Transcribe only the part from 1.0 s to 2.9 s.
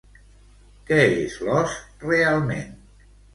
és l'os realment?